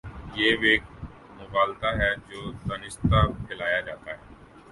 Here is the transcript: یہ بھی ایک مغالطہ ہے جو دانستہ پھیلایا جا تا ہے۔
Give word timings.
یہ 0.35 0.55
بھی 0.57 0.69
ایک 0.69 0.83
مغالطہ 1.39 1.89
ہے 1.99 2.09
جو 2.29 2.39
دانستہ 2.69 3.19
پھیلایا 3.47 3.79
جا 3.81 3.95
تا 4.03 4.11
ہے۔ 4.11 4.17